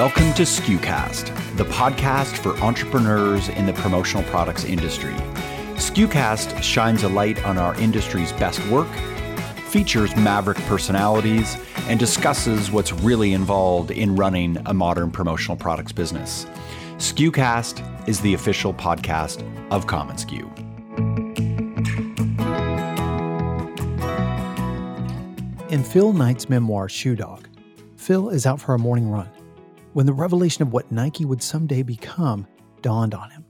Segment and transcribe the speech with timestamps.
[0.00, 5.12] Welcome to SKUcast, the podcast for entrepreneurs in the promotional products industry.
[5.74, 8.88] SKUcast shines a light on our industry's best work,
[9.68, 16.46] features maverick personalities, and discusses what's really involved in running a modern promotional products business.
[16.96, 20.48] SKUcast is the official podcast of commonsku.
[25.70, 27.46] In Phil Knight's memoir, Shoe Dog,
[27.96, 29.28] Phil is out for a morning run
[29.92, 32.46] when the revelation of what Nike would someday become
[32.82, 33.44] dawned on him.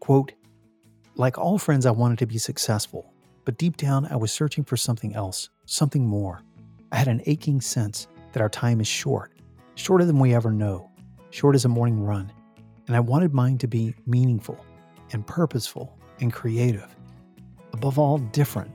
[0.00, 0.32] Quote,
[1.16, 3.12] like all friends, I wanted to be successful,
[3.44, 6.42] but deep down, I was searching for something else, something more.
[6.92, 9.32] I had an aching sense that our time is short,
[9.74, 10.90] shorter than we ever know,
[11.30, 12.30] short as a morning run,
[12.86, 14.64] and I wanted mine to be meaningful
[15.12, 16.94] and purposeful and creative.
[17.72, 18.70] Above all, different.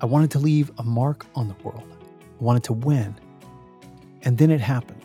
[0.00, 1.96] I wanted to leave a mark on the world.
[2.40, 3.14] I wanted to win.
[4.22, 4.99] And then it happened.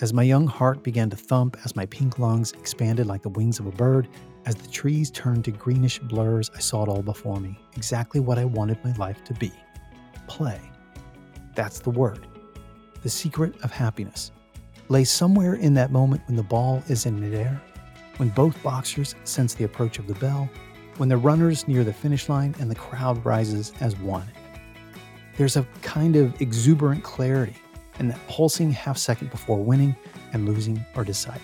[0.00, 3.60] As my young heart began to thump, as my pink lungs expanded like the wings
[3.60, 4.08] of a bird,
[4.44, 8.36] as the trees turned to greenish blurs, I saw it all before me, exactly what
[8.36, 9.52] I wanted my life to be
[10.26, 10.60] play.
[11.54, 12.26] That's the word.
[13.02, 14.32] The secret of happiness
[14.88, 17.62] lay somewhere in that moment when the ball is in midair,
[18.16, 20.48] when both boxers sense the approach of the bell,
[20.96, 24.26] when the runners near the finish line and the crowd rises as one.
[25.36, 27.56] There's a kind of exuberant clarity
[27.98, 29.96] in that pulsing half second before winning
[30.32, 31.42] and losing are decided.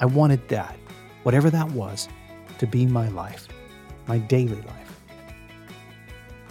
[0.00, 0.76] I wanted that,
[1.22, 2.08] whatever that was,
[2.58, 3.48] to be my life,
[4.06, 5.00] my daily life.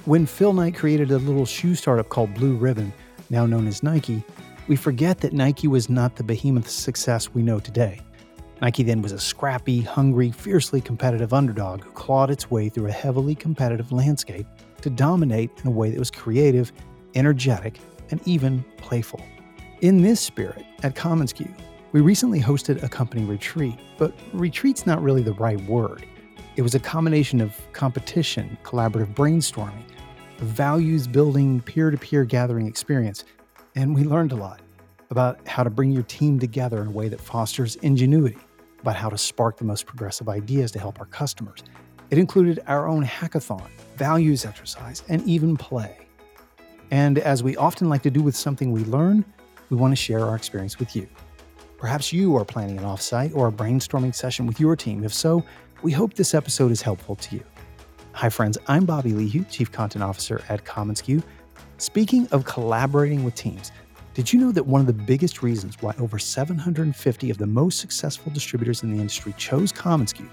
[0.05, 2.93] When Phil Knight created a little shoe startup called Blue Ribbon,
[3.29, 4.23] now known as Nike,
[4.67, 7.99] we forget that Nike was not the behemoth success we know today.
[8.61, 12.91] Nike then was a scrappy, hungry, fiercely competitive underdog who clawed its way through a
[12.91, 14.47] heavily competitive landscape
[14.81, 16.71] to dominate in a way that was creative,
[17.13, 17.79] energetic,
[18.11, 19.21] and even playful.
[19.81, 21.49] In this spirit, at commonsku,
[21.91, 26.05] we recently hosted a company retreat, but retreat's not really the right word.
[26.55, 29.83] It was a combination of competition, collaborative brainstorming,
[30.39, 33.23] values building, peer to peer gathering experience,
[33.75, 34.61] and we learned a lot
[35.09, 38.37] about how to bring your team together in a way that fosters ingenuity,
[38.81, 41.63] about how to spark the most progressive ideas to help our customers.
[42.09, 46.06] It included our own hackathon, values exercise, and even play.
[46.91, 49.25] And as we often like to do with something we learn,
[49.69, 51.07] we want to share our experience with you.
[51.77, 55.03] Perhaps you are planning an offsite or a brainstorming session with your team.
[55.03, 55.43] If so,
[55.83, 57.43] we hope this episode is helpful to you.
[58.13, 58.57] Hi, friends.
[58.67, 61.21] I'm Bobby Leahy, Chief Content Officer at commonsku.
[61.77, 63.71] Speaking of collaborating with teams,
[64.15, 67.79] did you know that one of the biggest reasons why over 750 of the most
[67.79, 70.27] successful distributors in the industry chose commonsku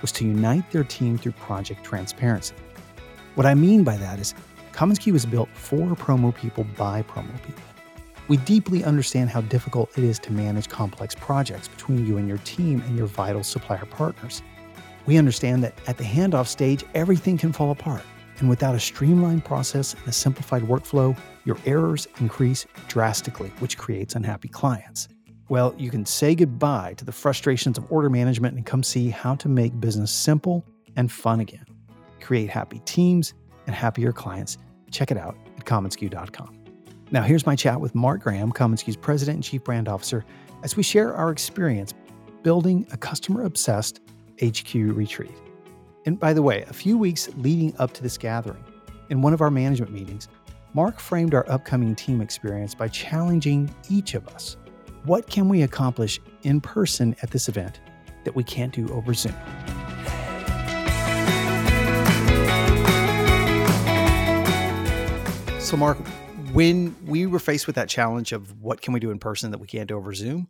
[0.00, 2.54] was to unite their team through project transparency?
[3.34, 4.34] What I mean by that is
[4.76, 7.62] commonsku is built for promo people by promo people.
[8.28, 12.36] We deeply understand how difficult it is to manage complex projects between you and your
[12.38, 14.42] team and your vital supplier partners.
[15.06, 18.02] We understand that at the handoff stage, everything can fall apart.
[18.38, 21.16] And without a streamlined process and a simplified workflow,
[21.46, 25.08] your errors increase drastically, which creates unhappy clients.
[25.48, 29.36] Well, you can say goodbye to the frustrations of order management and come see how
[29.36, 30.66] to make business simple
[30.96, 31.64] and fun again.
[32.20, 33.32] Create happy teams
[33.66, 34.58] and happier clients.
[34.90, 36.56] Check it out at commonsku.com.
[37.12, 40.24] Now, here's my chat with Mark Graham, commonsku's President and Chief Brand Officer,
[40.62, 41.94] as we share our experience
[42.42, 44.00] building a customer obsessed
[44.42, 45.34] HQ retreat.
[46.04, 48.64] And by the way, a few weeks leading up to this gathering,
[49.10, 50.28] in one of our management meetings,
[50.74, 54.56] Mark framed our upcoming team experience by challenging each of us.
[55.04, 57.80] What can we accomplish in person at this event
[58.24, 59.34] that we can't do over Zoom?
[65.66, 65.98] So, Mark,
[66.52, 69.58] when we were faced with that challenge of what can we do in person that
[69.58, 70.48] we can't do over Zoom,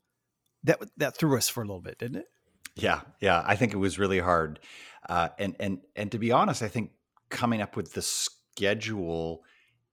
[0.65, 2.27] that that threw us for a little bit, didn't it?
[2.75, 3.43] Yeah, yeah.
[3.47, 4.61] I think it was really hard,
[5.09, 6.91] uh, and and and to be honest, I think
[7.31, 9.43] coming up with the schedule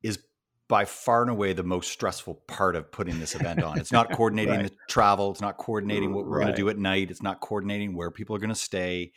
[0.02, 0.20] is
[0.68, 3.80] by far and away the most stressful part of putting this event on.
[3.80, 4.66] It's not coordinating right.
[4.66, 5.32] the travel.
[5.32, 6.44] It's not coordinating what we're right.
[6.48, 7.10] going to do at night.
[7.10, 9.14] It's not coordinating where people are going to stay.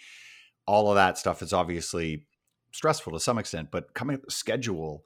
[0.69, 2.27] All of that stuff is obviously
[2.71, 5.03] stressful to some extent, but coming up with a schedule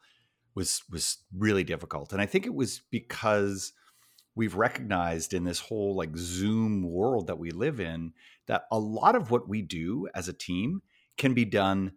[0.60, 2.12] was was really difficult.
[2.12, 3.72] And I think it was because
[4.34, 8.12] we've recognized in this whole like Zoom world that we live in
[8.46, 10.82] that a lot of what we do as a team
[11.16, 11.92] can be done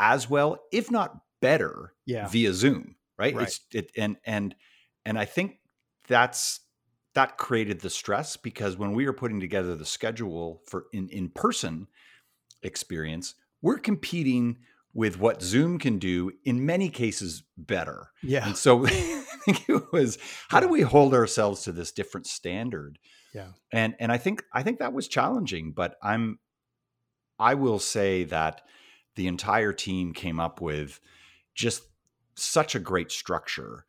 [0.00, 2.26] as well, if not better, yeah.
[2.26, 2.96] via Zoom.
[3.16, 3.36] Right.
[3.36, 3.46] right.
[3.46, 4.56] It's it and and
[5.06, 5.60] and I think
[6.08, 6.60] that's
[7.14, 11.28] that created the stress because when we were putting together the schedule for in in
[11.28, 11.86] person
[12.64, 14.58] experience, we're competing
[14.94, 18.10] with what Zoom can do in many cases better.
[18.22, 18.46] Yeah.
[18.46, 20.18] And so I think it was
[20.48, 22.98] how do we hold ourselves to this different standard
[23.34, 23.48] Yeah.
[23.72, 26.38] And and I think I think that was challenging, but I'm
[27.38, 28.62] I will say that
[29.16, 31.00] the entire team came up with
[31.54, 31.82] just
[32.34, 33.84] such a great structure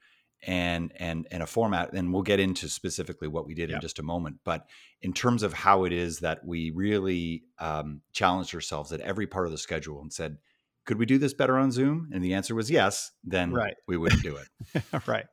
[0.46, 4.00] and and and a format and we'll get into specifically what we did in just
[4.00, 4.68] a moment but
[5.02, 9.46] in terms of how it is that we really um, challenged ourselves at every part
[9.46, 10.38] of the schedule and said
[10.85, 13.75] could we do this better on zoom and the answer was yes then right.
[13.88, 15.25] we wouldn't do it right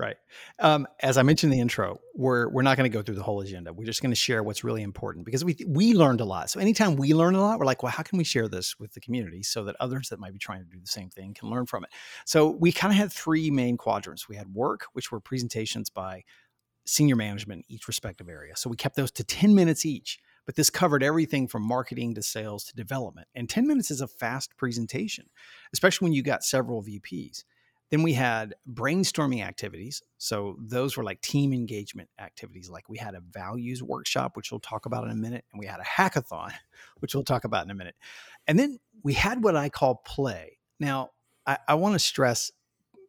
[0.00, 0.16] Right.
[0.58, 3.22] Um, as I mentioned in the intro, we're we're not going to go through the
[3.22, 3.70] whole agenda.
[3.70, 6.48] We're just going to share what's really important because we we learned a lot.
[6.48, 8.94] So anytime we learn a lot, we're like, well, how can we share this with
[8.94, 11.50] the community so that others that might be trying to do the same thing can
[11.50, 11.90] learn from it?
[12.24, 14.26] So we kind of had three main quadrants.
[14.26, 16.22] We had work, which were presentations by
[16.86, 18.56] senior management in each respective area.
[18.56, 20.18] So we kept those to 10 minutes each.
[20.50, 23.28] But this covered everything from marketing to sales to development.
[23.36, 25.26] And 10 minutes is a fast presentation,
[25.72, 27.44] especially when you got several VPs.
[27.92, 30.02] Then we had brainstorming activities.
[30.18, 32.68] So those were like team engagement activities.
[32.68, 35.66] Like we had a values workshop, which we'll talk about in a minute, and we
[35.66, 36.50] had a hackathon,
[36.98, 37.94] which we'll talk about in a minute.
[38.48, 40.58] And then we had what I call play.
[40.80, 41.10] Now,
[41.46, 42.50] I, I want to stress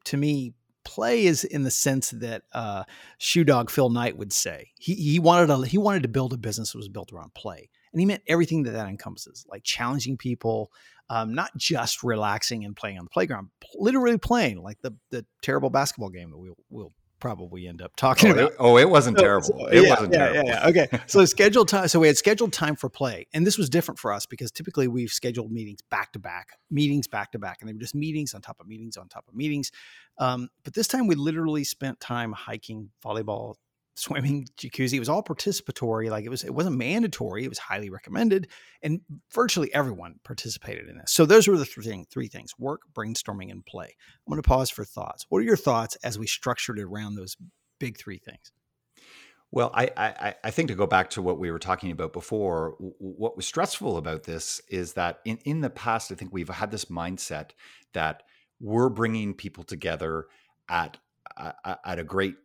[0.06, 2.84] to me, play is in the sense that uh,
[3.18, 4.72] Shoe Dog Phil Knight would say.
[4.78, 7.70] He, he wanted a, he wanted to build a business that was built around play,
[7.94, 10.72] and he meant everything that that encompasses, like challenging people,
[11.10, 15.70] um, not just relaxing and playing on the playground, literally playing like the the terrible
[15.70, 18.52] basketball game that we'll we'll probably end up talking oh, about.
[18.52, 19.48] It, oh, it wasn't so, terrible.
[19.48, 20.50] So, it yeah, wasn't yeah, terrible.
[20.50, 20.84] Yeah, yeah.
[20.84, 21.00] Okay.
[21.08, 21.88] So scheduled time.
[21.88, 24.88] So we had scheduled time for play, and this was different for us because typically
[24.88, 28.34] we've scheduled meetings back to back, meetings back to back, and they were just meetings
[28.34, 29.72] on top of meetings on top of meetings.
[30.18, 33.56] Um, but this time we literally spent time hiking, volleyball,
[33.96, 34.94] swimming, jacuzzi.
[34.94, 36.10] It was all participatory.
[36.10, 37.44] Like it was, it wasn't mandatory.
[37.44, 38.48] It was highly recommended,
[38.82, 39.02] and
[39.34, 41.12] virtually everyone participated in this.
[41.12, 43.96] So those were the three, three things: work, brainstorming, and play.
[44.28, 45.26] I'm going to pause for thoughts.
[45.30, 47.36] What are your thoughts as we structured it around those
[47.80, 48.52] big three things?
[49.54, 52.76] Well, I, I, I think to go back to what we were talking about before,
[52.80, 56.72] what was stressful about this is that in in the past, I think we've had
[56.72, 57.50] this mindset
[57.94, 58.24] that
[58.62, 60.28] we're bringing people together
[60.70, 60.98] at
[61.38, 62.36] at a great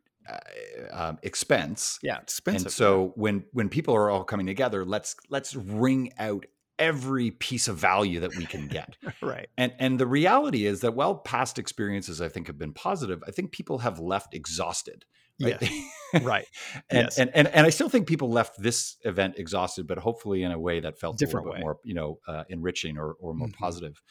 [0.92, 1.98] um, expense.
[2.02, 2.66] Yeah, expensive.
[2.66, 6.46] And so when when people are all coming together, let's let's wring out
[6.78, 8.96] every piece of value that we can get.
[9.22, 9.48] right.
[9.56, 13.30] And and the reality is that while past experiences I think have been positive, I
[13.30, 15.04] think people have left exhausted.
[15.40, 15.56] Right.
[15.60, 16.22] Yes.
[16.22, 16.46] right.
[16.90, 17.18] and, yes.
[17.18, 20.58] and, and and I still think people left this event exhausted, but hopefully in a
[20.58, 21.58] way that felt different a little way.
[21.58, 23.54] bit more, you know, uh, enriching or or more Mhm.
[23.54, 24.02] positive.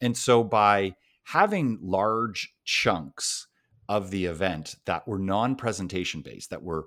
[0.00, 0.94] And so by
[1.24, 3.48] having large chunks
[3.88, 6.86] of the event that were non-presentation based, that were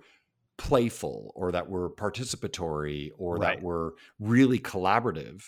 [0.57, 3.55] playful or that were participatory or Right.
[3.57, 5.43] that were really collaborative,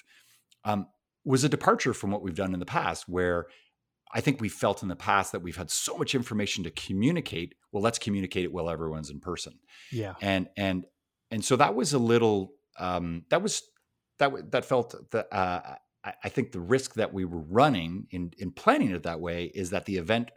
[0.65, 0.87] um,
[1.23, 3.47] was a departure from what we've done in the past, where
[4.11, 7.55] I think we felt in the past that we've had so much information to communicate.
[7.71, 9.59] Well, let's communicate it while everyone's in person
[9.91, 10.15] Yeah.
[10.21, 10.85] and and
[11.31, 13.63] and so that was a little um, that was
[14.19, 18.31] that that felt that uh, I, I think the risk that we were running in
[18.37, 20.29] in planning it that way is that the event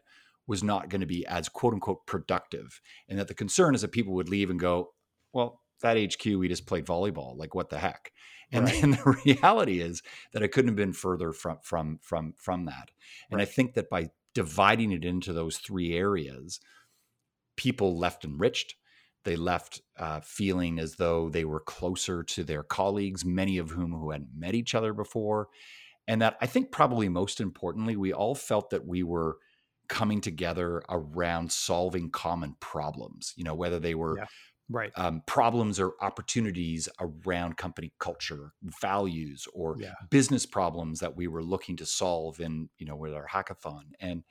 [0.47, 3.93] was not going to be as quote unquote productive, and that the concern is that
[3.93, 4.93] people would leave and go,
[5.33, 8.13] well, that HQ we just played volleyball, like what the heck.
[8.53, 8.81] And Right.
[8.81, 12.91] then the reality is that it couldn't have been further from from from from that.
[13.31, 16.61] And I think that by dividing it into those three areas,
[17.57, 18.75] people left enriched.
[19.25, 23.93] They left uh, feeling as though they were closer to their colleagues, many of whom
[23.93, 25.49] who hadn't met each other before.
[26.07, 29.39] And that I think probably most importantly, we all felt that we were
[29.89, 34.27] coming together around solving common problems, you know, whether they were Yeah.
[34.69, 34.93] Right.
[34.97, 39.95] um, problems or opportunities around company culture, values, or Yeah.
[40.11, 43.93] business problems that we were looking to solve in, you know, with our hackathon.
[44.01, 44.25] And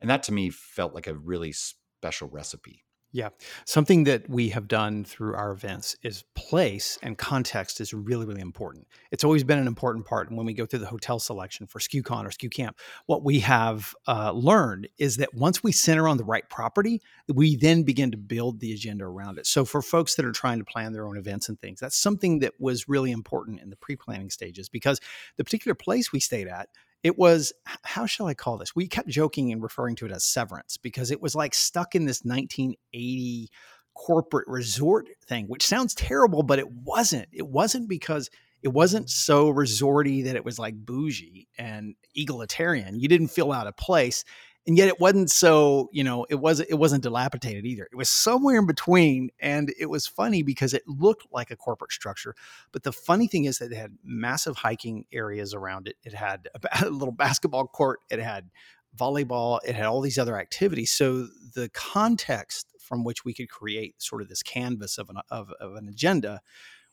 [0.00, 2.85] and that to me felt like a really special recipe.
[3.12, 3.30] Yeah.
[3.64, 8.40] Something that we have done through our events is place and context is really, really
[8.40, 8.86] important.
[9.10, 10.28] It's always been an important part.
[10.28, 13.40] And when we go through the hotel selection for SKUCon or SKU Camp, what we
[13.40, 17.00] have uh, learned is that once we center on the right property,
[17.32, 19.46] we then begin to build the agenda around it.
[19.46, 22.40] So for folks that are trying to plan their own events and things, that's something
[22.40, 25.00] that was really important in the pre-planning stages because
[25.36, 26.68] the particular place we stayed at
[27.06, 27.52] it was
[27.84, 28.74] how shall I call this?
[28.74, 32.04] We kept joking and referring to it as severance because it was like stuck in
[32.04, 33.48] this 1980
[33.94, 37.28] corporate resort thing, which sounds terrible, but it wasn't.
[37.32, 38.28] It wasn't because
[38.60, 42.98] it wasn't so resorty that it was like bougie and egalitarian.
[42.98, 44.24] You didn't feel out of place.
[44.66, 47.88] And yet it wasn't so, you know, it wasn't it wasn't dilapidated either.
[47.90, 49.30] It was somewhere in between.
[49.38, 52.34] And it was funny because it looked like a corporate structure.
[52.72, 55.96] But the funny thing is that it had massive hiking areas around it.
[56.02, 58.00] It had a, a little basketball court.
[58.10, 58.50] It had
[58.96, 59.60] volleyball.
[59.64, 60.90] It had all these other activities.
[60.90, 65.52] So the context from which we could create sort of this canvas of an of,
[65.60, 66.40] of an agenda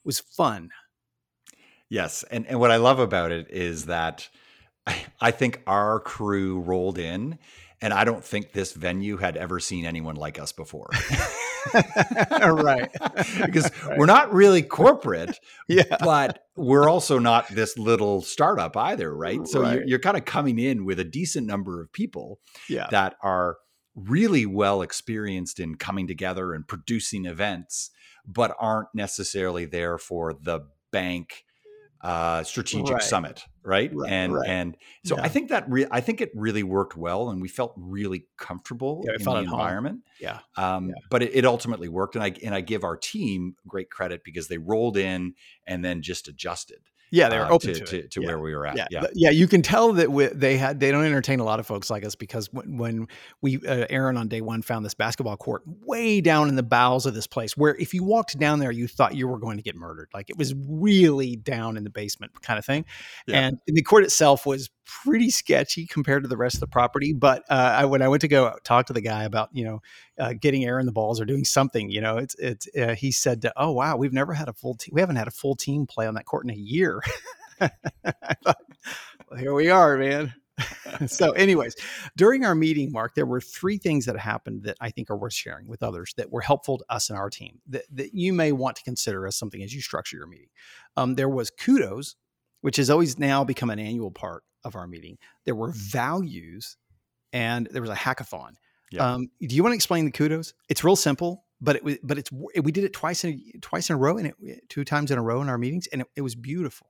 [0.03, 0.69] was fun.
[1.89, 4.29] Yes, and and what I love about it is that
[5.21, 7.39] I think our crew rolled in,
[7.83, 10.89] and I don't think this venue had ever seen anyone like us before.
[12.41, 12.89] right.
[13.45, 13.97] because right.
[13.97, 15.37] we're not really corporate,
[15.67, 15.97] yeah.
[15.99, 19.45] but we're also not this little startup either, right?
[19.45, 19.73] So right.
[19.79, 22.87] You're, you're, kind of coming in with a decent number of people yeah.
[22.91, 23.57] that are
[23.95, 27.91] really well experienced in coming together and producing events,
[28.25, 30.61] but aren't necessarily there for the
[30.93, 31.43] bank
[32.03, 33.01] uh, strategic right.
[33.01, 33.89] summit, right?
[33.95, 34.49] right and right.
[34.49, 35.23] and so yeah.
[35.23, 39.03] I think that re- I think it really worked well, and we felt really comfortable
[39.05, 40.01] yeah, in the environment.
[40.19, 40.39] Yeah.
[40.57, 40.95] Um, yeah.
[41.09, 44.49] but it, it, ultimately worked, and I and I give our team great credit because
[44.49, 46.79] they rolled in and then just adjusted.
[47.13, 48.27] Yeah, they're uh, open to, to, to, yeah.
[48.27, 48.75] where we were at.
[48.75, 49.29] Yeah, yeah, yeah.
[49.29, 52.03] You can tell that we, they had they don't entertain a lot of folks like
[52.03, 53.07] us because when, when
[53.39, 57.05] we uh, Aaron on day one found this basketball court way down in the bowels
[57.05, 59.63] of this place, where if you walked down there, you thought you were going to
[59.63, 60.09] get murdered.
[60.11, 62.83] Like it was really down in the basement kind of thing,
[63.27, 63.41] yeah.
[63.41, 67.13] and the court itself was pretty sketchy compared to the rest of the property.
[67.13, 69.81] But uh, I, when I went to go talk to the guy about you know
[70.19, 73.11] uh, getting air in the balls or doing something, you know, it's it's uh, he
[73.11, 74.77] said, "Oh wow, we've never had a full.
[74.91, 77.01] We haven't had a full team play on that court in a year."
[77.61, 77.69] I
[78.43, 78.57] thought,
[79.29, 80.33] well, here we are, man.
[81.07, 81.75] so, anyways,
[82.15, 85.33] during our meeting, Mark, there were three things that happened that I think are worth
[85.33, 88.51] sharing with others that were helpful to us and our team that, that you may
[88.51, 90.49] want to consider as something as you structure your meeting.
[90.95, 92.15] Um, there was kudos,
[92.61, 95.17] which has always now become an annual part of our meeting.
[95.45, 96.77] There were values,
[97.31, 98.55] and there was a hackathon.
[98.91, 99.13] Yeah.
[99.13, 100.53] Um, do you want to explain the kudos?
[100.69, 103.89] It's real simple, but it was, but it's we did it twice in a, twice
[103.89, 106.07] in a row, and it two times in a row in our meetings, and it,
[106.17, 106.87] it was beautiful.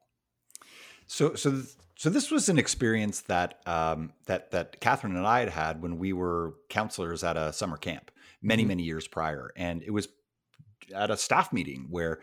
[1.08, 1.62] So so
[1.96, 5.98] so this was an experience that um, that that Catherine and I had had when
[5.98, 8.12] we were counselors at a summer camp
[8.42, 8.70] many mm-hmm.
[8.70, 10.10] many years prior, and it was
[10.94, 12.20] at a staff meeting where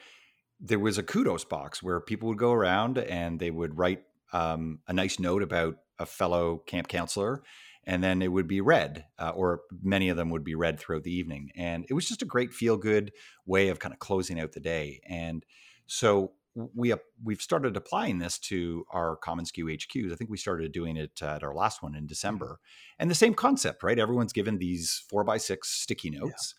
[0.61, 4.81] there was a kudos box where people would go around and they would write um,
[4.87, 7.43] a nice note about a fellow camp counselor
[7.85, 11.03] and then it would be read uh, or many of them would be read throughout
[11.03, 13.13] the evening and it was just a great feel good
[13.47, 15.45] way of kind of closing out the day and
[15.87, 20.13] so we we've started applying this to our commonsku HQs.
[20.13, 22.07] I think we started doing it at our last one in.
[22.07, 22.59] December,
[22.99, 23.99] and the same concept, right?
[23.99, 26.55] Everyone's given these four by six sticky notes.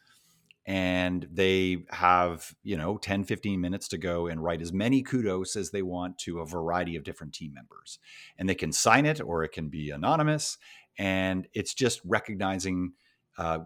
[0.66, 5.56] And they have you know 10, 15 minutes to go and write as many kudos
[5.56, 8.00] as they want to a variety of different team members,
[8.38, 10.58] and they can sign it or it can be anonymous,
[10.98, 12.94] and it's just recognizing
[13.38, 13.60] uh,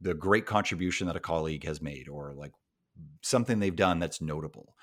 [0.00, 2.52] the great contribution that a colleague has made or like
[3.22, 4.74] something they've done that's notable.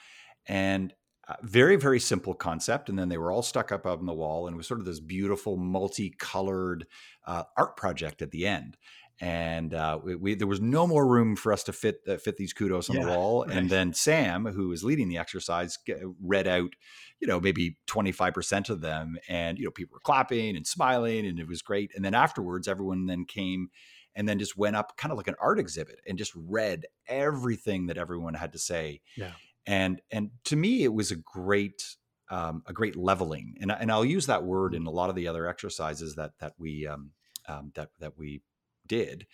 [0.48, 0.94] And
[1.27, 4.48] uh, very very simple concept and then they were all stuck up on the wall
[4.48, 6.88] and it was sort of this beautiful multicolored
[7.25, 8.77] uh, art project at the end
[9.19, 12.38] and uh, we, we, there was no more room for us to fit uh, fit
[12.38, 13.57] these kudos on yeah, the wall right.
[13.57, 15.77] and then sam who was leading the exercise
[16.21, 16.75] read out
[17.19, 21.39] you know maybe 25% of them and you know people were clapping and smiling and
[21.39, 23.69] it was great and then afterwards everyone then came
[24.15, 27.88] and then just went up kind of like an art exhibit and just read everything
[27.88, 29.31] that everyone had to say yeah
[29.65, 31.95] and and to me it was a great
[32.29, 34.77] um, a great leveling and, and I'll use that word mm.
[34.77, 37.12] in a lot of the other exercises that that we um,
[37.47, 38.41] um, that that we
[38.88, 39.25] did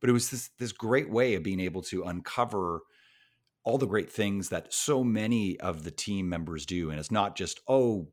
[0.00, 2.82] but it was this this great way of being able to uncover
[3.64, 7.36] all the great things that so many of the team members do and it's not
[7.36, 8.08] just oh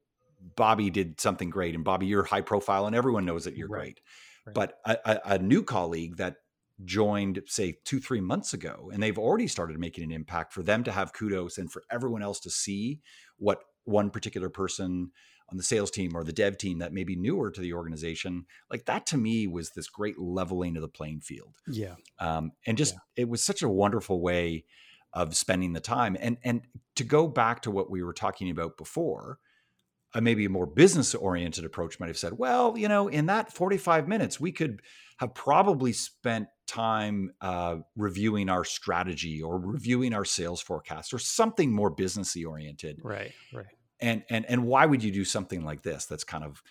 [0.55, 3.79] Bobby did something great and Bobby you're high profile and everyone knows that you're right.
[3.79, 3.99] great
[4.47, 4.53] right.
[4.53, 6.35] but a, a, new colleague that
[6.83, 10.83] joined say two three months ago and they've already started making an impact for them
[10.83, 12.99] to have kudos and for everyone else to see
[13.37, 15.11] what one particular person
[15.49, 18.45] on the sales team or the dev team that may be newer to the organization
[18.69, 22.77] like that to me was this great leveling of the playing field yeah um, and
[22.77, 23.23] just yeah.
[23.23, 24.63] it was such a wonderful way
[25.13, 26.61] of spending the time and and
[26.95, 29.39] to go back to what we were talking about before
[30.13, 33.51] a maybe a more business oriented approach might have said well you know in that
[33.51, 34.81] 45 minutes we could
[35.17, 41.71] have probably spent time uh, reviewing our strategy or reviewing our sales forecast or something
[41.71, 42.99] more businessy oriented.
[43.03, 43.65] Right, right.
[44.05, 46.05] And and and why would you do something like this?
[46.05, 46.61] That's kind of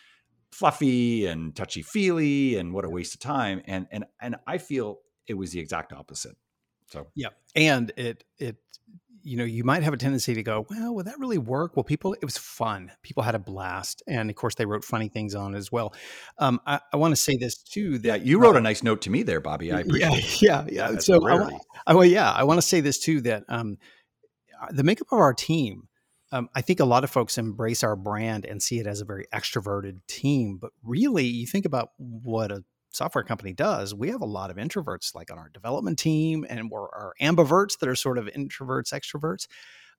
[0.52, 3.62] fluffy and touchy feely, and what a waste of time.
[3.66, 6.36] And and and I feel it was the exact opposite.
[6.90, 8.56] So yeah, and it it
[9.24, 11.76] you know, you might have a tendency to go, well, would that really work?
[11.76, 12.92] Well, people, it was fun.
[13.02, 14.02] People had a blast.
[14.06, 15.94] And of course, they wrote funny things on it as well.
[16.38, 17.98] Um, I, I want to say this too.
[17.98, 19.72] That, yeah, you wrote uh, a nice note to me there, Bobby.
[19.72, 20.42] I appreciate.
[20.42, 20.90] Yeah, yeah.
[20.90, 20.98] yeah.
[20.98, 23.78] So, I, I, well, yeah, I want to say this too that um,
[24.60, 25.88] uh, the makeup of our team,
[26.32, 29.04] um, I think a lot of folks embrace our brand and see it as a
[29.04, 30.58] very extroverted team.
[30.60, 34.56] But really, you think about what a software company does, we have a lot of
[34.56, 38.92] introverts like on our development team and we're our ambiverts that are sort of introverts,
[38.92, 39.46] extroverts.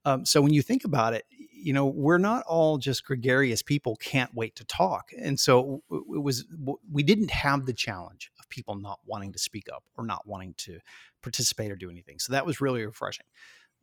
[0.05, 3.95] Um, so when you think about it, you know, we're not all just gregarious people,
[3.95, 5.09] can't wait to talk.
[5.19, 6.45] And so it was,
[6.91, 10.53] we didn't have the challenge of people not wanting to speak up or not wanting
[10.57, 10.79] to
[11.23, 12.19] participate or do anything.
[12.19, 13.25] So that was really refreshing.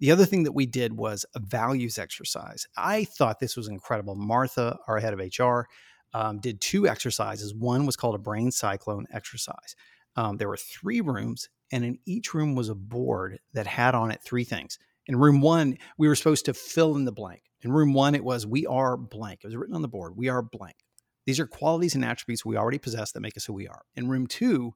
[0.03, 2.67] The other thing that we did was a values exercise.
[2.77, 4.17] I thought this was incredible.
[4.17, 5.69] Martha, our head of HR,
[6.13, 7.55] um, did two exercises.
[7.55, 9.77] One was called a brain cyclone exercise.
[10.17, 14.11] Um, there were three rooms, and in each room was a board that had on
[14.11, 14.77] it three things.
[15.07, 17.43] In room one, we were supposed to fill in the blank.
[17.61, 19.43] In room one, it was we are blank.
[19.45, 20.17] It was written on the board.
[20.17, 20.79] We are blank.
[21.27, 23.83] These are qualities and attributes we already possess that make us who we are.
[23.95, 24.75] In room two,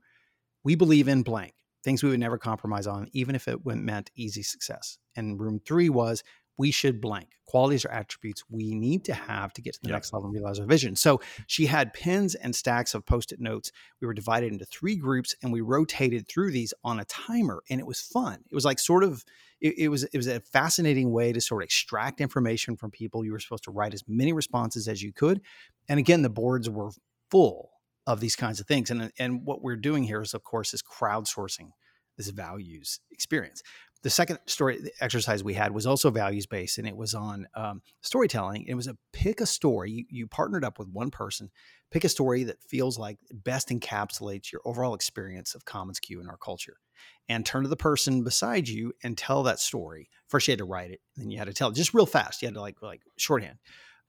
[0.62, 4.44] we believe in blank, things we would never compromise on, even if it meant easy
[4.44, 4.98] success.
[5.16, 6.22] And room three was
[6.58, 9.96] we should blank qualities or attributes we need to have to get to the yep.
[9.96, 10.96] next level and realize our vision.
[10.96, 13.70] So she had pins and stacks of post it notes.
[14.00, 17.62] We were divided into three groups and we rotated through these on a timer.
[17.70, 18.40] And it was fun.
[18.50, 19.24] It was like sort of,
[19.60, 23.24] it, it, was it was a fascinating way to sort of extract information from people.
[23.24, 25.40] You were supposed to write as many responses as you could.
[25.88, 26.90] And again, the boards were
[27.30, 27.70] full
[28.06, 28.90] of these kinds of things.
[28.90, 31.70] And, and what we're doing here is, of course, is crowdsourcing
[32.16, 33.62] this values experience
[34.06, 37.82] the second story exercise we had was also values based and it was on um,
[38.02, 41.50] storytelling it was a pick a story you, you, partnered up with one person
[41.90, 46.36] pick a story that feels like best encapsulates your overall experience of commonsku in our
[46.36, 46.76] culture
[47.28, 50.08] and turn to the person beside you and tell that story.
[50.28, 52.42] First you had to write it then you had to tell it just real fast
[52.42, 53.58] you had to like like shorthand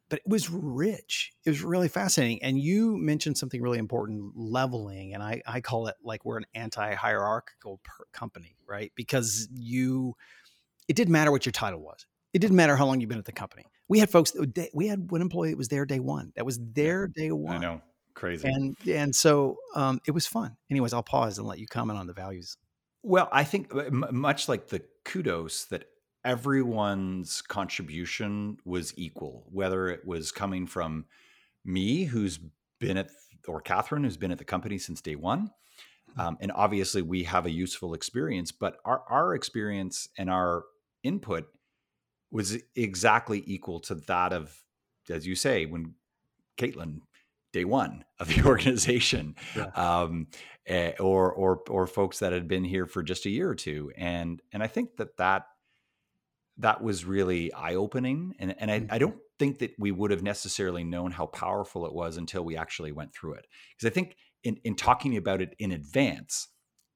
[0.09, 1.33] but it was rich.
[1.45, 2.41] It was really fascinating.
[2.41, 5.13] And you mentioned something really important leveling.
[5.13, 7.81] And I, I call it like we're an anti hierarchical
[8.13, 8.91] company, right?
[8.95, 10.15] Because you,
[10.87, 13.25] it didn't matter what your title was, it didn't matter how long you've been at
[13.25, 13.65] the company.
[13.89, 16.33] We had folks that we had one employee that was there day one.
[16.35, 17.55] That was their day one.
[17.55, 17.81] I know.
[18.15, 18.47] Crazy.
[18.47, 20.57] And and so um, it was fun.
[20.71, 22.57] Anyways, I'll pause and let you comment on the values.
[23.03, 25.85] Well, I think uh, much like the kudos that
[26.27, 31.05] everyone's contribution was equal, whether it was coming from
[31.63, 32.37] me, who's
[32.81, 33.09] been at,
[33.47, 35.51] or Catherine, who's been at the company since day one.
[36.11, 36.19] Mm-hmm.
[36.19, 40.65] Um, and obviously, we have a useful experience, but our, our experience and our
[41.01, 41.45] input
[42.29, 44.53] was exactly equal to that of,
[45.09, 45.93] as you say, when
[46.57, 46.99] Caitlin,
[47.53, 49.67] day one of the organization, yeah.
[49.75, 50.27] um,
[50.65, 53.93] eh, or or or folks that had been here for just a year or two,
[53.95, 55.45] and and I think that that
[56.59, 58.33] that was really eye opening.
[58.39, 58.97] And, and I, I, mm-hmm.
[58.97, 62.91] don't think that we would have necessarily known how powerful it was until we actually
[62.91, 63.47] went through it.
[63.75, 66.47] Because I think in, in talking about it in advance,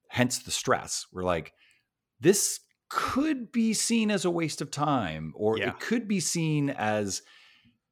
[0.10, 1.54] hence the stress, we're like,
[2.20, 5.70] this could be seen as a waste of time, or yeah.
[5.70, 7.22] it could be seen as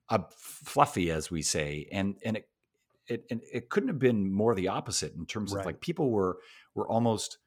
[0.10, 1.88] a fluffy, as we say.
[1.92, 2.50] And, and it,
[3.08, 5.62] it, and it couldn't have been more the opposite in terms right.
[5.62, 6.38] of like people were,
[6.76, 7.38] were almost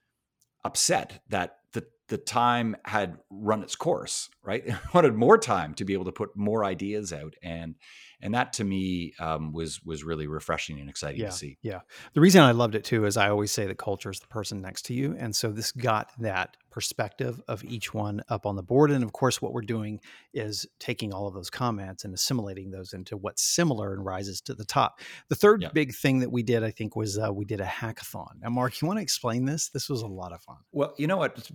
[0.64, 4.62] upset that the the time had run its course, right?
[4.94, 7.74] wanted more time to be able to put more ideas out, and
[8.20, 11.56] and that to me um, was was really refreshing and exciting yeah, to see.
[11.62, 11.80] Yeah,
[12.12, 14.60] the reason I loved it too is I always say that culture is the person
[14.60, 18.62] next to you, and so this got that perspective of each one up on the
[18.62, 18.90] board.
[18.90, 20.00] And of course, what we're doing
[20.34, 24.54] is taking all of those comments and assimilating those into what's similar and rises to
[24.54, 24.98] the top.
[25.28, 25.68] The third yeah.
[25.72, 28.40] big thing that we did, I think, was uh, we did a hackathon.
[28.40, 29.68] Now, Mark, you want to explain this?
[29.68, 30.56] This was a lot of fun.
[30.72, 31.50] Well, you know what?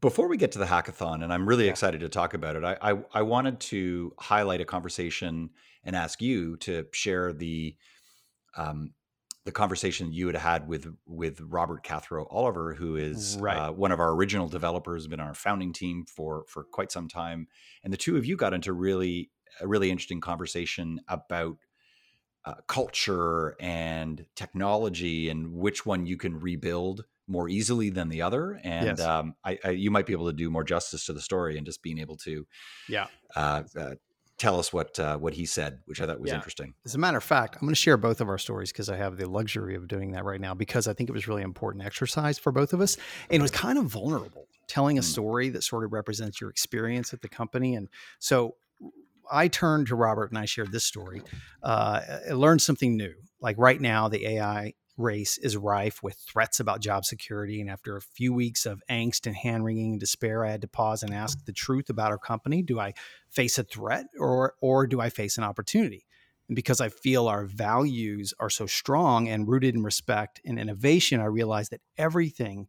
[0.00, 1.70] Before we get to the hackathon, and I'm really yeah.
[1.70, 5.50] excited to talk about it, I, I I wanted to highlight a conversation
[5.84, 7.76] and ask you to share the
[8.56, 8.92] um,
[9.46, 13.56] the conversation you had had with with Robert Cathro Oliver, who is right.
[13.56, 17.08] uh, one of our original developers, been on our founding team for for quite some
[17.08, 17.46] time,
[17.84, 19.30] and the two of you got into really
[19.60, 21.56] a really interesting conversation about
[22.44, 28.60] uh, culture and technology and which one you can rebuild more easily than the other.
[28.62, 29.00] And yes.
[29.00, 31.66] um, I, I, you might be able to do more justice to the story and
[31.66, 32.46] just being able to,
[32.88, 33.94] yeah, uh, uh
[34.38, 36.36] tell us what uh, what he said, which I thought was yeah.
[36.36, 36.74] interesting.
[36.84, 38.96] As a matter of fact, I'm going to share both of our stories because I
[38.96, 41.84] have the luxury of doing that right now because I think it was really important
[41.84, 42.96] exercise for both of us,
[43.30, 45.06] and it was kind of vulnerable, telling a hmm.
[45.06, 48.56] story that sort of represents your experience at the company, and so.
[49.28, 51.20] I turned to Robert and I shared this story.
[51.60, 53.12] Uh, I learned something new.
[53.40, 57.60] Like right now, the AI race is rife with threats about job security.
[57.60, 60.68] And after a few weeks of angst and hand wringing and despair, I had to
[60.68, 62.62] pause and ask the truth about our company.
[62.62, 62.94] Do I
[63.28, 66.06] face a threat or, or do I face an opportunity?
[66.48, 71.20] And because I feel our values are so strong and rooted in respect and innovation,
[71.20, 72.68] I realize that everything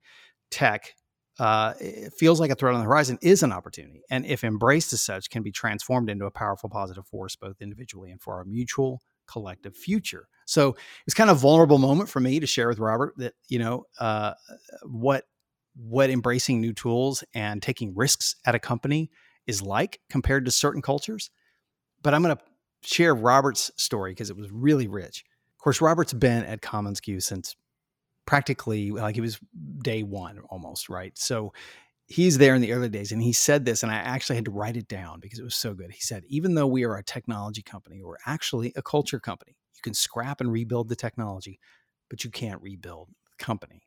[0.50, 0.96] tech
[1.40, 1.74] uh,
[2.18, 4.02] feels like a threat on the horizon is an opportunity.
[4.10, 8.10] And if embraced as such, can be transformed into a powerful positive force, both individually
[8.10, 10.28] and for our mutual collective future.
[10.46, 13.60] So it's kind of a vulnerable moment for me to share with Robert that you
[13.60, 14.34] know uh,
[14.84, 15.26] what
[15.76, 19.12] what embracing new tools and taking risks at a company
[19.46, 21.30] is like compared to certain cultures.
[22.02, 22.44] But I'm going to
[22.84, 25.24] share Robert's story because it was really rich.
[25.58, 27.56] Of course, Robert's been at commonsku since
[28.26, 29.40] practically like it was
[29.80, 31.18] day one almost, right?
[31.18, 31.54] So
[32.08, 34.52] he's there in the early days and he said this and i actually had to
[34.52, 35.92] write it down because it was so good.
[35.92, 39.58] He said even though we are a technology company we're actually a culture company.
[39.76, 41.60] You can scrap and rebuild the technology
[42.10, 43.84] but you can't rebuild the company.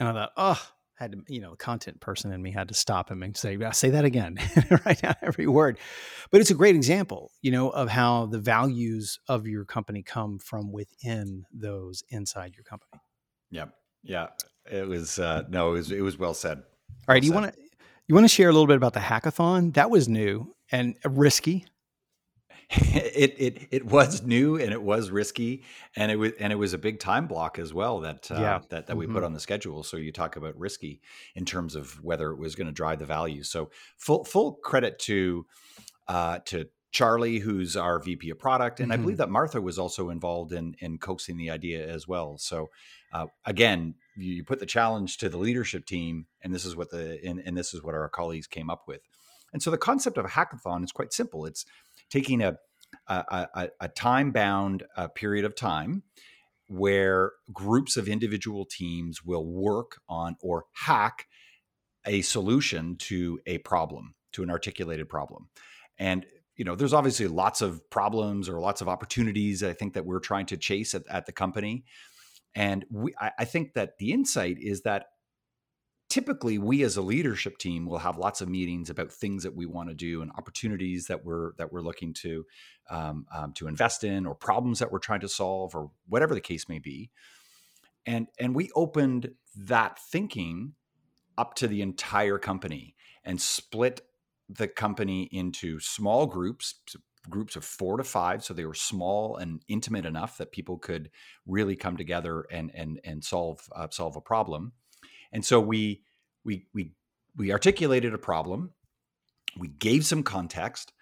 [0.00, 2.68] And i thought oh I had to you know the content person in me had
[2.68, 4.38] to stop him and say say that again.
[4.86, 5.78] Write down every word.
[6.30, 10.38] But it's a great example you know of how the values of your company come
[10.38, 13.00] from within those inside your company.
[13.50, 13.66] Yeah
[14.04, 14.28] yeah.
[14.70, 16.62] It was uh no it was it was well said.
[17.08, 17.60] All right, do you want to
[18.06, 19.74] you want to share a little bit about the hackathon?
[19.74, 21.66] That was new and risky.
[22.70, 25.62] it it it was new and it was risky
[25.96, 28.60] and it was and it was a big time block as well that uh, yeah.
[28.70, 29.14] that that we mm-hmm.
[29.14, 29.82] put on the schedule.
[29.82, 31.00] So you talk about risky
[31.34, 33.42] in terms of whether it was going to drive the value.
[33.42, 35.46] So full full credit to
[36.08, 38.92] uh, to Charlie, who's our VP of product, and mm-hmm.
[38.92, 39.22] I believe mm-hmm.
[39.22, 42.38] that Martha was also involved in in coaxing the idea as well.
[42.38, 42.70] So
[43.12, 47.18] uh, again, you put the challenge to the leadership team, and this is what the
[47.24, 49.00] and, and this is what our colleagues came up with.
[49.52, 51.44] And so the concept of a hackathon is quite simple.
[51.46, 51.66] It's
[52.10, 52.58] taking a
[53.08, 56.04] a, a, a time bound uh, period of time
[56.68, 61.26] where groups of individual teams will work on or hack
[62.06, 65.48] a solution to a problem, to an articulated problem.
[65.98, 66.24] And
[66.56, 70.20] you know, there's obviously lots of problems or lots of opportunities I think that we're
[70.20, 71.84] trying to chase at, at the company.
[72.54, 75.06] And we, I, I think that the insight is that
[76.08, 79.66] typically we as a leadership team will have lots of meetings about things that we
[79.66, 82.44] want to do and opportunities that we're that we're looking to
[82.90, 86.40] um, um, to invest in or problems that we're trying to solve or whatever the
[86.40, 87.10] case may be
[88.06, 90.74] and and we opened that thinking
[91.36, 94.02] up to the entire company and split
[94.48, 96.74] the company into small groups,
[97.28, 98.44] groups of four to five.
[98.44, 101.10] So they were small and intimate enough that people could
[101.46, 104.72] really come together and and and solve uh, solve a problem.
[105.32, 106.02] And so we
[106.44, 106.92] we we
[107.36, 108.72] we articulated a problem.
[109.56, 110.92] We gave some context,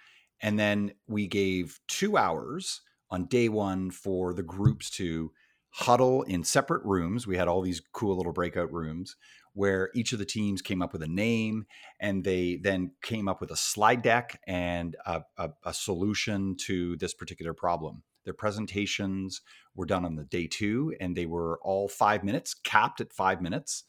[0.40, 5.32] and then we gave two hours on day one for the groups to
[5.70, 7.26] huddle in separate rooms.
[7.26, 9.16] We had all these cool little breakout rooms
[9.54, 11.66] where each of the teams came up with a name
[12.00, 16.96] and they then came up with a slide deck and a, a, a solution to
[16.96, 18.02] this particular problem.
[18.24, 19.42] Their presentations
[19.74, 23.42] were done on the day two and they were all five minutes, capped at five
[23.42, 23.84] minutes.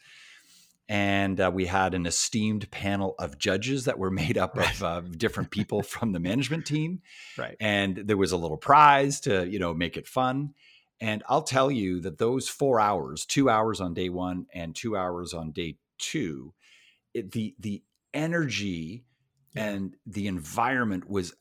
[0.89, 4.69] And uh, we had an esteemed panel of judges that were made up right.
[4.75, 7.01] of uh, different people from the management team.
[7.35, 7.55] Right.
[7.59, 10.53] And there was a little prize to, you know, make it fun.
[11.03, 14.95] And I'll tell you that those four hours, two hours on day one and two
[14.95, 16.53] hours on day two,
[17.13, 19.03] it, the the energy
[19.53, 19.65] yeah.
[19.65, 21.33] and the environment was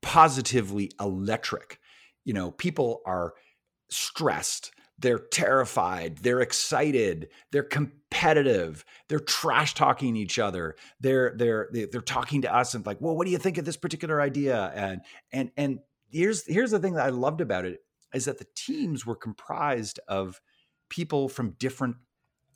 [0.00, 1.78] positively electric.
[2.24, 3.34] You know, people are
[3.90, 10.76] stressed, they're terrified, they're excited, they're competitive, they're trash talking each other.
[10.98, 13.76] They're they're they're talking to us and like, well, what do you think of this
[13.76, 14.72] particular idea?
[14.74, 17.80] And and and here's here's the thing that I loved about it
[18.14, 20.40] is that the teams were comprised of
[20.88, 21.96] people from different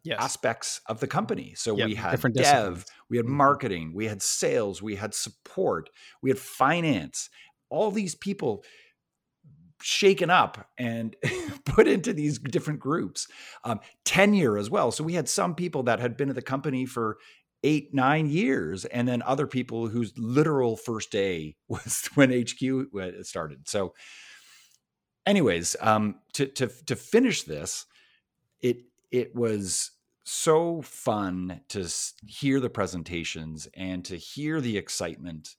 [0.02, 0.18] yes.
[0.20, 1.54] aspects of the company.
[1.56, 3.34] So yep, we had dev, we had mm-hmm.
[3.34, 5.90] marketing, we had sales, we had support,
[6.22, 7.30] we had finance.
[7.70, 8.64] All these people
[9.80, 11.16] shaken up and
[11.64, 13.26] put into these different groups.
[13.64, 14.90] Um, tenure as well.
[14.90, 17.18] So we had some people that had been at the company for
[17.62, 22.88] eight, nine years, and then other people whose literal first day was when HQ
[23.22, 23.68] started.
[23.68, 23.94] So
[25.26, 27.87] anyways, um, to to to finish this,
[28.60, 28.78] it
[29.10, 29.90] it was
[30.24, 31.87] so fun to
[32.26, 35.54] hear the presentations and to hear the excitement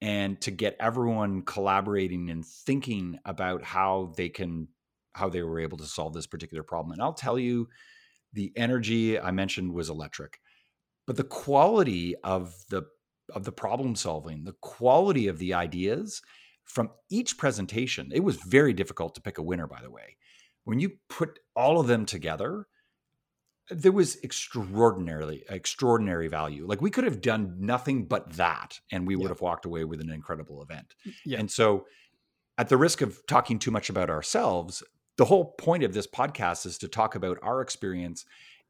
[0.00, 4.68] and to get everyone collaborating and thinking about how they can
[5.12, 6.92] how they were able to solve this particular problem.
[6.92, 7.68] And i'll tell you
[8.32, 10.40] the energy i mentioned was electric
[11.06, 12.82] but the quality of the
[13.34, 16.22] of the problem solving the quality of the ideas
[16.66, 20.16] from each presentation, it was very difficult to pick a winner, by the way.
[20.64, 22.66] When you put all of them together,
[23.70, 26.66] there was extraordinarily extraordinary value.
[26.66, 29.28] Like we could have done nothing but that, and we would yeah.
[29.30, 30.94] have walked away with an incredible event.
[31.24, 31.38] Yeah.
[31.38, 31.86] And so,
[32.58, 34.82] at the risk of talking too much about ourselves,
[35.16, 38.24] the whole point of this podcast is to talk about our experience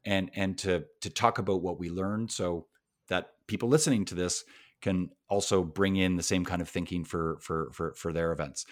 [0.05, 2.67] and and to to talk about what we learned, so
[3.07, 4.43] that people listening to this
[4.81, 8.65] can also bring in the same kind of thinking for for for for their events.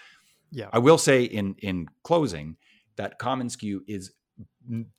[0.50, 0.68] Yeah.
[0.72, 2.56] I will say in in closing
[2.96, 4.12] that commonsku is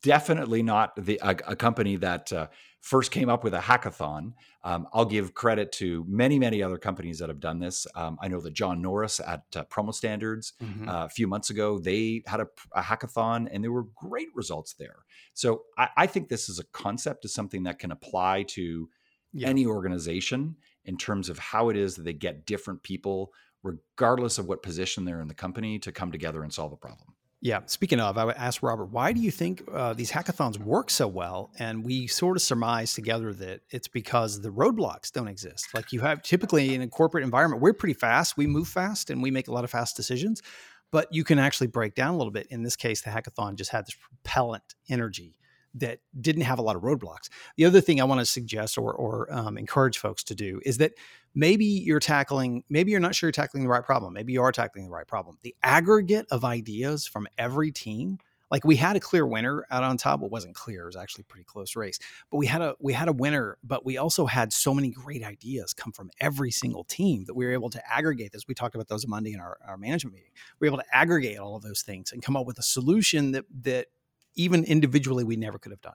[0.02, 2.46] definitely not the a, a company that uh,
[2.80, 4.32] first came up with a hackathon.
[4.64, 7.86] Um, I'll give credit to many, many other companies that have done this.
[7.94, 10.88] Um, I know that John Norris at uh, Promo Standards mm-hmm.
[10.88, 14.74] uh, a few months ago, they had a, a, hackathon and there were great results
[14.74, 15.04] there.
[15.34, 18.88] So I, I, think this is a concept is something that can apply to
[19.32, 19.48] yeah.
[19.48, 24.46] any organization in terms of how it is that they get different people, regardless of
[24.46, 27.14] what position they're in the company, to come together and solve a problem.
[27.40, 27.60] Yeah.
[27.66, 31.06] Speaking of, I would ask Robert, why do you think uh, these hackathons work so
[31.06, 31.52] well?
[31.58, 35.68] And we sort of surmise together that it's because the roadblocks don't exist.
[35.72, 39.22] Like you have typically in a corporate environment, we're pretty fast, we move fast, and
[39.22, 40.42] we make a lot of fast decisions.
[40.90, 42.48] But you can actually break down a little bit.
[42.50, 45.36] In this case, the hackathon just had this propellant energy
[45.74, 47.28] that didn't have a lot of roadblocks.
[47.56, 50.78] The other thing I want to suggest or, or um, encourage folks to do is
[50.78, 50.92] that
[51.34, 54.14] maybe you're tackling, maybe you're not sure you're tackling the right problem.
[54.14, 55.38] Maybe you are tackling the right problem.
[55.42, 58.18] The aggregate of ideas from every team,
[58.50, 60.22] like we had a clear winner out on top.
[60.22, 61.98] It wasn't clear; it was actually pretty close race.
[62.30, 65.22] But we had a we had a winner, but we also had so many great
[65.22, 68.48] ideas come from every single team that we were able to aggregate this.
[68.48, 70.30] We talked about those Monday in our, our management meeting.
[70.60, 73.32] We were able to aggregate all of those things and come up with a solution
[73.32, 73.88] that that
[74.38, 75.94] even individually we never could have done.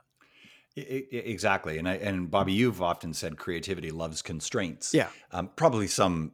[0.75, 4.91] Exactly, and I, and Bobby, you've often said creativity loves constraints.
[4.93, 6.31] Yeah, um, probably some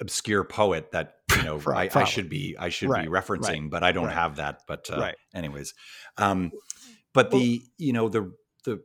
[0.00, 3.70] obscure poet that you know I, I, should be I should right, be referencing, right,
[3.70, 4.14] but I don't right.
[4.14, 4.62] have that.
[4.66, 5.74] But uh, anyways,
[6.16, 6.52] um,
[7.12, 8.32] but well, the you know the
[8.64, 8.82] the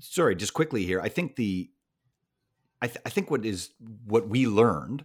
[0.00, 1.00] sorry, just quickly here.
[1.00, 1.68] I think the
[2.82, 3.70] I, th- I think what is
[4.06, 5.04] what we learned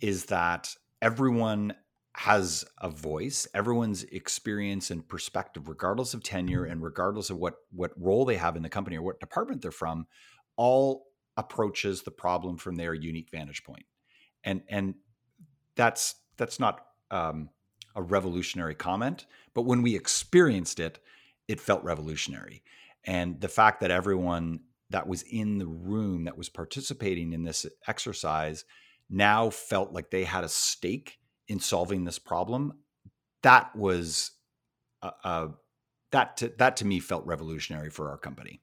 [0.00, 1.74] is that everyone
[2.14, 7.90] has a voice everyone's experience and perspective regardless of tenure and regardless of what what
[7.96, 10.06] role they have in the company or what department they're from
[10.56, 13.86] all approaches the problem from their unique vantage point.
[14.44, 14.94] And and
[15.74, 17.48] that's that's not um,
[17.96, 20.98] a revolutionary comment but when we experienced it
[21.48, 22.62] it felt revolutionary.
[23.04, 27.66] And the fact that everyone that was in the room that was participating in this
[27.86, 28.64] exercise
[29.10, 32.74] now felt like they had a stake in solving this problem,
[33.42, 34.32] that was
[35.02, 35.48] uh,
[36.12, 38.60] that to, that to me felt revolutionary for our company.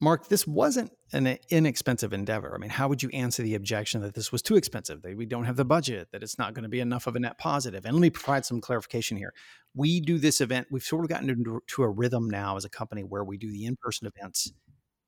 [0.00, 2.54] Mark, this wasn't an inexpensive endeavor.
[2.54, 5.26] I mean, how would you answer the objection that this was too expensive, that we
[5.26, 7.84] don't have the budget, that it's not going to be enough of a net positive?
[7.84, 9.32] And let me provide some clarification here.
[9.74, 12.68] We do this event, we've sort of gotten into to a rhythm now as a
[12.70, 14.52] company where we do the in person events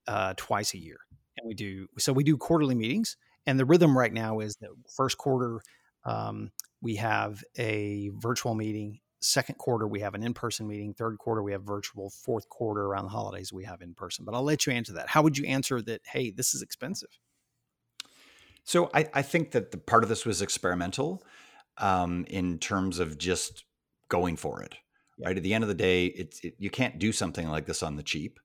[0.08, 0.98] uh, twice a year.
[1.38, 3.16] And we do, so we do quarterly meetings.
[3.46, 5.60] And the rhythm right now is the first quarter,
[6.04, 6.50] um,
[6.80, 9.00] we have a virtual meeting.
[9.20, 10.94] Second quarter, we have an in person meeting.
[10.94, 12.10] Third quarter, we have virtual.
[12.10, 14.24] Fourth quarter, around the holidays, we have in person.
[14.24, 15.08] But I'll let you answer that.
[15.08, 16.00] How would you answer that?
[16.04, 17.10] Hey, this is expensive.
[18.64, 21.22] So I, I think that the part of this was experimental
[21.78, 23.64] um, in terms of just
[24.08, 24.74] going for it.
[25.22, 27.82] Right at the end of the day, it's it, you can't do something like this
[27.82, 28.40] on the cheap.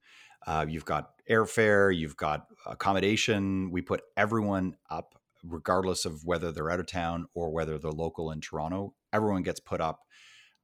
[0.46, 3.72] Uh, you've got airfare, you've got accommodation.
[3.72, 5.16] We put everyone up
[5.48, 8.94] regardless of whether they're out of town or whether they're local in Toronto.
[9.14, 10.02] Everyone gets put up.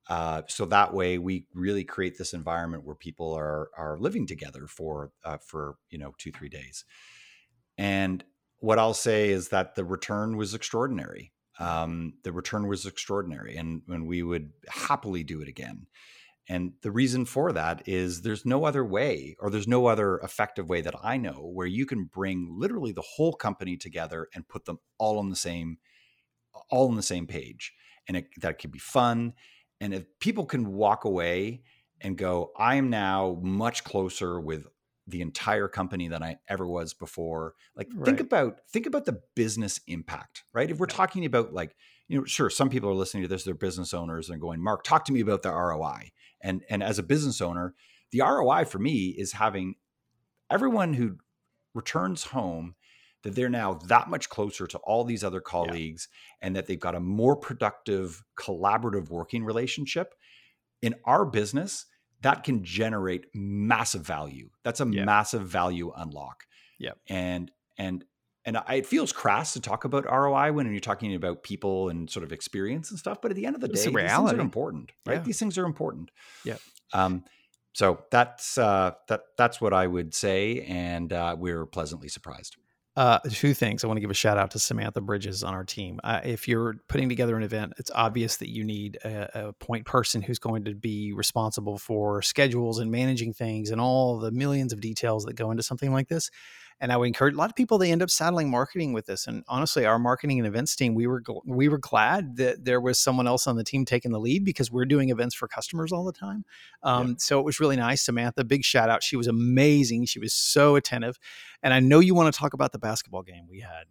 [0.09, 4.67] Uh, so that way, we really create this environment where people are are living together
[4.67, 6.85] for uh, for you know two three days.
[7.77, 8.23] And
[8.57, 11.31] what I'll say is that the return was extraordinary.
[11.59, 15.87] Um, the return was extraordinary, and and we would happily do it again.
[16.49, 20.67] And the reason for that is there's no other way, or there's no other effective
[20.67, 24.65] way that I know where you can bring literally the whole company together and put
[24.65, 25.77] them all on the same,
[26.69, 27.73] all on the same page.
[28.07, 29.33] And it, that can be fun.
[29.79, 31.61] And if people can walk away
[32.01, 34.65] and go, I am now much closer with
[35.07, 37.55] the entire company than I ever was before.
[37.75, 38.05] Like right.
[38.05, 40.69] think about think about the business impact, right?
[40.69, 41.75] If we're talking about like,
[42.07, 44.83] you know, sure, some people are listening to this, they're business owners and going, Mark,
[44.83, 46.11] talk to me about the ROI.
[46.43, 47.73] And and as a business owner,
[48.11, 49.75] the ROI for me is having
[50.49, 51.17] everyone who
[51.73, 52.75] returns home
[53.23, 56.47] that they're now that much closer to all these other colleagues yeah.
[56.47, 60.15] and that they've got a more productive collaborative working relationship
[60.81, 61.85] in our business
[62.21, 65.05] that can generate massive value that's a yeah.
[65.05, 66.45] massive value unlock
[66.79, 68.03] yeah and and
[68.45, 72.09] and I, it feels crass to talk about ROI when you're talking about people and
[72.09, 73.21] sort of experience and stuff.
[73.21, 75.15] But at the end of the day, these things are important, right?
[75.15, 75.23] Yeah.
[75.23, 76.11] These things are important.
[76.43, 76.57] Yeah.
[76.93, 77.23] Um,
[77.73, 79.21] so that's uh, that.
[79.37, 82.57] That's what I would say, and uh, we are pleasantly surprised.
[82.97, 83.85] Uh, two things.
[83.85, 86.01] I want to give a shout out to Samantha Bridges on our team.
[86.03, 89.85] Uh, if you're putting together an event, it's obvious that you need a, a, point
[89.85, 94.73] person who's going to be responsible for schedules and managing things and all the millions
[94.73, 96.29] of details that go into something like this
[96.81, 97.77] And I would encourage a lot of people.
[97.77, 99.27] They end up saddling marketing with this.
[99.27, 102.97] And honestly, our marketing and events team, we were we were glad that there was
[102.99, 106.03] someone else on the team taking the lead because we're doing events for customers all
[106.03, 106.43] the time.
[106.81, 107.13] Um, yeah.
[107.19, 108.01] So it was really nice.
[108.01, 109.03] Samantha, big shout out.
[109.03, 110.05] She was amazing.
[110.05, 111.19] She was so attentive.
[111.61, 113.85] And I know you want to talk about the basketball game we had.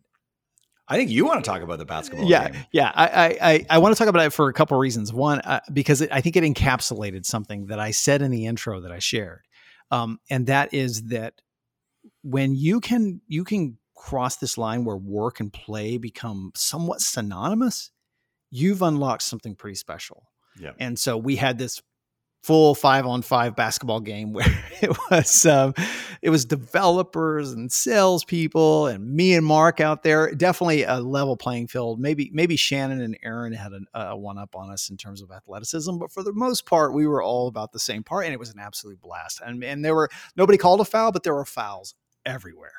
[0.91, 2.25] I think you want to talk about the basketball.
[2.25, 2.33] Game.
[2.33, 2.67] Yeah, game.
[2.73, 2.91] yeah.
[2.93, 5.13] I, I I want to talk about it for a couple of reasons.
[5.13, 8.81] One, uh, because it, I think it encapsulated something that I said in the intro
[8.81, 9.47] that I shared,
[9.93, 11.35] um, and that is that
[12.23, 17.91] when you can you can cross this line where work and play become somewhat synonymous,
[18.51, 20.27] you've unlocked something pretty special.
[20.59, 20.73] Yeah.
[20.79, 21.83] And so we had this
[22.43, 24.47] full five on five basketball game where
[24.81, 25.75] it was um,
[26.23, 30.35] it was developers and salespeople and me and Mark out there.
[30.35, 32.01] Definitely a level playing field.
[32.01, 35.31] Maybe maybe Shannon and Aaron had a, a one up on us in terms of
[35.31, 38.41] athleticism, but for the most part, we were all about the same part, and it
[38.41, 39.41] was an absolute blast.
[39.45, 41.95] And and there were nobody called a foul, but there were fouls
[42.31, 42.73] everywhere.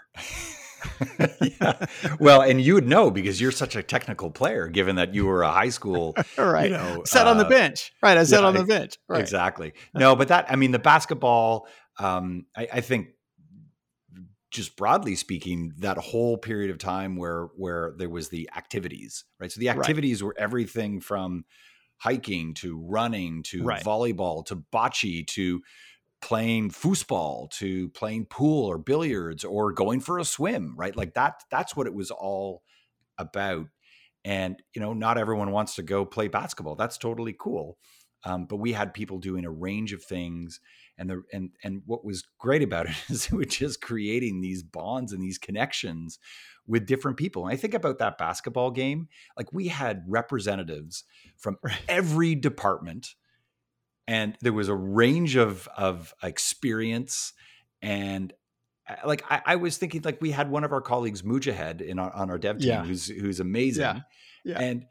[1.41, 1.85] yeah.
[2.19, 5.43] Well, and you would know because you're such a technical player, given that you were
[5.43, 6.71] a high school, right?
[6.71, 8.17] You know, sat uh, on the uh, bench, right?
[8.17, 9.21] I sat yeah, on the bench, right?
[9.21, 9.73] Exactly.
[9.93, 11.67] No, but that I mean, the basketball.
[11.99, 13.09] Um, I, I think,
[14.49, 19.51] just broadly speaking, that whole period of time where where there was the activities, right?
[19.51, 20.27] So the activities right.
[20.27, 21.45] were everything from
[21.97, 23.83] hiking to running to right.
[23.83, 25.61] volleyball to bocce to
[26.21, 30.95] playing foosball to playing pool or billiards or going for a swim, right?
[30.95, 32.63] Like that that's what it was all
[33.17, 33.67] about.
[34.23, 36.75] And you know, not everyone wants to go play basketball.
[36.75, 37.77] That's totally cool.
[38.23, 40.59] Um, but we had people doing a range of things,
[40.97, 44.61] and the and and what was great about it is it was just creating these
[44.61, 46.19] bonds and these connections
[46.67, 47.45] with different people.
[47.45, 51.03] And I think about that basketball game, like we had representatives
[51.37, 51.57] from
[51.89, 53.15] every department
[54.07, 57.33] and there was a range of of experience
[57.81, 58.33] and
[58.89, 61.99] uh, like I, I, was thinking like we had one of our colleagues Mujahid in
[61.99, 62.83] our, on our dev team yeah.
[62.83, 63.99] who's who's amazing yeah.
[64.43, 64.59] Yeah.
[64.59, 64.85] and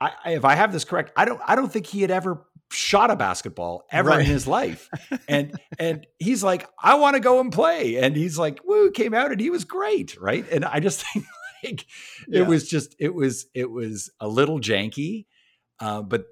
[0.00, 3.10] I, if I have this correct I don't I don't think he had ever shot
[3.10, 4.20] a basketball ever right.
[4.20, 4.88] in his life
[5.28, 9.12] and and he's like I want to go and play and he's like woo came
[9.12, 11.26] out and he was great right and I just think
[11.64, 11.86] like
[12.28, 15.26] it was just it was it was a little janky
[15.80, 16.24] uh, but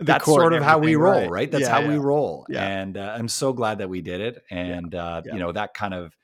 [0.00, 1.30] that's sort of how we roll, right?
[1.30, 1.50] right?
[1.50, 1.88] That's yeah, how yeah.
[1.88, 2.46] we roll.
[2.48, 2.66] Yeah.
[2.66, 4.42] And uh, I'm so glad that we did it.
[4.50, 6.16] And uh, you know that kind of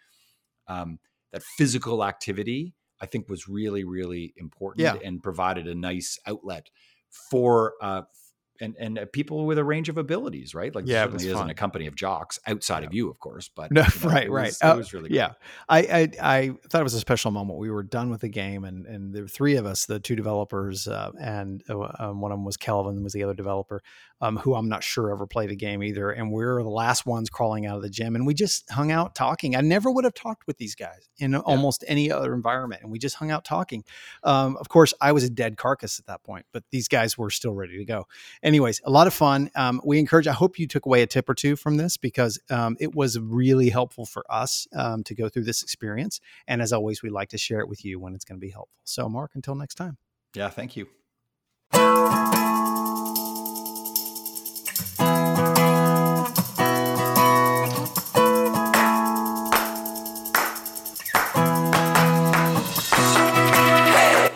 [0.68, 0.98] um,
[1.32, 6.68] that physical activity, I think, was really, really important and provided a nice outlet
[7.30, 8.02] for uh,
[8.60, 10.74] and and uh, people with a range of abilities, right?
[10.74, 12.86] Like yeah, certainly isn't a company of jocks outside yeah.
[12.86, 14.52] of you, of course, but no, you know, right, it was, right.
[14.52, 15.32] It uh, was really yeah.
[15.68, 17.58] I, I, I thought it was a special moment.
[17.58, 20.16] We were done with the game, and and there were three of us, the two
[20.16, 23.82] developers, uh, and uh, um, one of them was Kelvin, was the other developer,
[24.20, 27.06] um, who I'm not sure ever played a game either, and we are the last
[27.06, 29.56] ones crawling out of the gym, and we just hung out talking.
[29.56, 31.38] I never would have talked with these guys in yeah.
[31.40, 33.84] almost any other environment, and we just hung out talking.
[34.22, 37.30] Um, of course, I was a dead carcass at that point, but these guys were
[37.30, 38.06] still ready to go
[38.42, 39.50] anyways, a lot of fun.
[39.54, 42.38] Um, we encourage, I hope you took away a tip or two from this because
[42.50, 46.20] um, it was really helpful for us um, to go through this experience.
[46.46, 48.50] And as always, we like to share it with you when it's going to be
[48.50, 48.80] helpful.
[48.84, 49.98] So, Mark, until next time.
[50.34, 50.86] Yeah, thank you.